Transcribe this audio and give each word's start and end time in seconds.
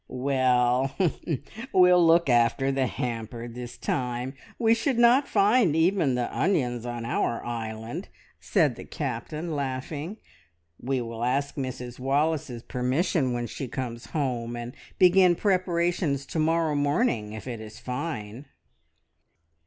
"Well, 0.07 0.95
we'll 1.71 2.03
look 2.03 2.27
after 2.27 2.71
the 2.71 2.87
hamper 2.87 3.47
this 3.47 3.77
time. 3.77 4.33
We 4.57 4.73
should 4.73 4.97
not 4.97 5.27
find 5.27 5.75
even 5.75 6.15
the 6.15 6.35
onions 6.35 6.87
on 6.87 7.05
our 7.05 7.45
island," 7.45 8.07
said 8.39 8.77
the 8.77 8.85
Captain, 8.85 9.55
laughing. 9.55 10.17
"We 10.79 11.01
will 11.01 11.23
ask 11.23 11.53
Mrs 11.53 11.99
Wallace's 11.99 12.63
permission 12.63 13.31
when 13.31 13.45
she 13.45 13.67
comes 13.67 14.07
home, 14.07 14.55
and 14.55 14.73
begin 14.97 15.35
preparations 15.35 16.25
to 16.25 16.39
morrow 16.39 16.73
morning 16.73 17.33
if 17.33 17.45
it 17.47 17.61
is 17.61 17.77
fine." 17.77 18.47